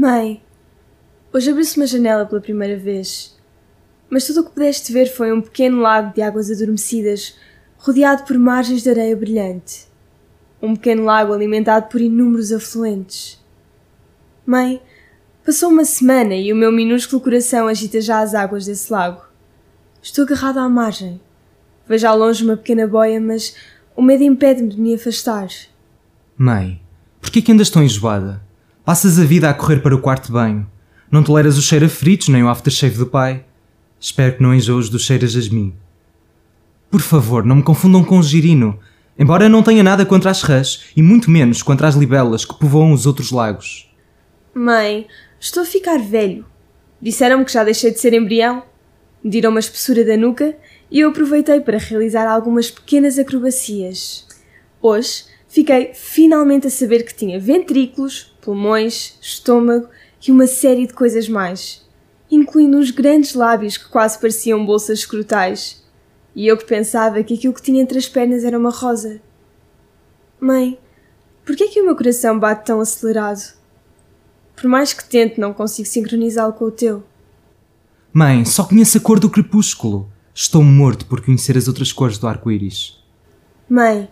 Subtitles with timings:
[0.00, 0.42] Mãe,
[1.30, 3.36] hoje abriu-se uma janela pela primeira vez,
[4.08, 7.36] mas tudo o que pudeste ver foi um pequeno lago de águas adormecidas,
[7.76, 9.88] rodeado por margens de areia brilhante.
[10.62, 13.44] Um pequeno lago alimentado por inúmeros afluentes.
[14.46, 14.80] Mãe,
[15.44, 19.20] passou uma semana e o meu minúsculo coração agita já as águas desse lago.
[20.00, 21.20] Estou agarrada à margem.
[21.86, 23.54] Vejo ao longe uma pequena boia, mas
[23.94, 25.50] o medo impede-me de me afastar.
[26.38, 26.80] Mãe,
[27.20, 28.48] por que andas tão enjoada?
[28.84, 30.66] Passas a vida a correr para o quarto de banho.
[31.10, 33.44] Não toleras o cheiro a fritos nem o aftershave do pai.
[34.00, 35.74] Espero que não enjoes do cheiro a jasmim.
[36.90, 38.78] Por favor, não me confundam com o girino,
[39.18, 42.92] embora não tenha nada contra as rãs e muito menos contra as libelas que povoam
[42.92, 43.92] os outros lagos.
[44.54, 45.06] Mãe,
[45.38, 46.46] estou a ficar velho.
[47.00, 48.62] Disseram-me que já deixei de ser embrião.
[49.22, 50.56] Mediram uma espessura da nuca
[50.90, 54.26] e eu aproveitei para realizar algumas pequenas acrobacias.
[54.80, 59.88] Hoje fiquei finalmente a saber que tinha ventrículos, pulmões, estômago
[60.26, 61.86] e uma série de coisas mais,
[62.30, 65.84] incluindo uns grandes lábios que quase pareciam bolsas escrotais.
[66.34, 69.20] E eu que pensava que aquilo que tinha entre as pernas era uma rosa.
[70.40, 70.78] Mãe,
[71.44, 73.54] por que é que o meu coração bate tão acelerado?
[74.54, 77.02] Por mais que tente, não consigo sincronizá-lo com o teu.
[78.12, 80.10] Mãe, só conheço a cor do crepúsculo.
[80.34, 83.02] Estou morto por conhecer as outras cores do arco-íris.
[83.68, 84.08] Mãe,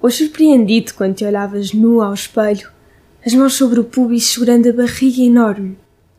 [0.00, 2.70] hoje surpreendi-te quando te olhavas nua ao espelho,
[3.24, 5.76] as mãos sobre o pubis segurando a barriga enorme.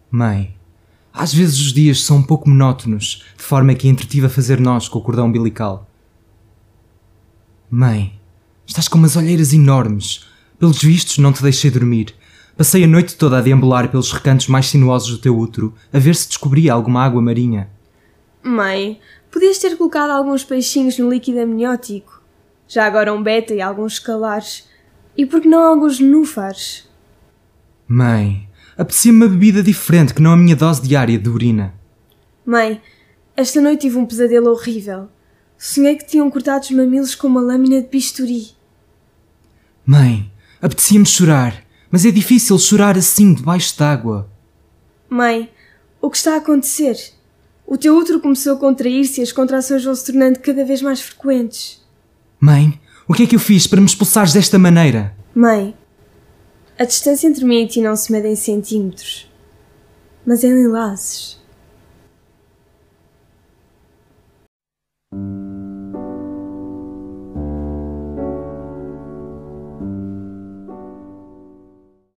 [0.10, 0.56] Mãe,
[1.14, 4.88] às vezes os dias são um pouco monótonos, de forma que entretive a fazer nós
[4.88, 5.90] com o cordão umbilical.
[7.70, 8.14] Mãe,
[8.68, 10.28] estás com umas olheiras enormes.
[10.60, 12.14] Pelos vistos, não te deixei dormir.
[12.56, 16.16] Passei a noite toda a deambular pelos recantos mais sinuosos do teu útero, a ver
[16.16, 17.70] se descobria alguma água marinha.
[18.44, 19.00] Mãe,
[19.32, 22.22] podias ter colocado alguns peixinhos no líquido amniótico.
[22.68, 24.68] Já agora um beta e alguns escalares.
[25.18, 26.91] E por que não alguns núfares?
[27.94, 31.74] Mãe, apetecia-me uma bebida diferente que não a minha dose diária de urina.
[32.46, 32.82] Mãe,
[33.36, 35.10] esta noite tive um pesadelo horrível.
[35.58, 38.52] Sonhei que tinham cortado os mamilos com uma lâmina de bisturi.
[39.86, 44.32] Mãe, apetecia-me chorar, mas é difícil chorar assim, debaixo d'água.
[45.10, 45.50] Mãe,
[46.02, 46.96] o que está a acontecer?
[47.68, 51.02] O teu útero começou a contrair-se e as contrações vão se tornando cada vez mais
[51.02, 51.86] frequentes.
[52.40, 55.14] Mãe, o que é que eu fiz para me expulsares desta maneira?
[55.36, 55.76] Mãe,
[56.82, 59.32] a distância entre mim e ti não se mede em centímetros,
[60.26, 61.40] mas em lilazes.